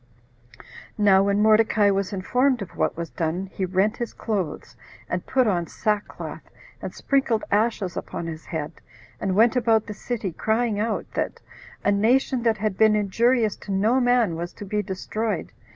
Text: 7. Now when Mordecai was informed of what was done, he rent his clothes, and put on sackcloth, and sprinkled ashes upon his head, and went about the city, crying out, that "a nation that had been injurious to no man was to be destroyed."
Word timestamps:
7. 0.53 0.65
Now 0.97 1.21
when 1.21 1.43
Mordecai 1.43 1.91
was 1.91 2.11
informed 2.11 2.63
of 2.63 2.75
what 2.75 2.97
was 2.97 3.11
done, 3.11 3.45
he 3.53 3.65
rent 3.65 3.97
his 3.97 4.13
clothes, 4.13 4.75
and 5.07 5.27
put 5.27 5.45
on 5.45 5.67
sackcloth, 5.67 6.41
and 6.81 6.91
sprinkled 6.91 7.43
ashes 7.51 7.95
upon 7.95 8.25
his 8.25 8.45
head, 8.45 8.73
and 9.19 9.35
went 9.35 9.55
about 9.55 9.85
the 9.85 9.93
city, 9.93 10.31
crying 10.31 10.79
out, 10.79 11.05
that 11.13 11.39
"a 11.85 11.91
nation 11.91 12.41
that 12.41 12.57
had 12.57 12.79
been 12.79 12.95
injurious 12.95 13.55
to 13.57 13.71
no 13.71 13.99
man 13.99 14.35
was 14.35 14.53
to 14.53 14.65
be 14.65 14.81
destroyed." 14.81 15.51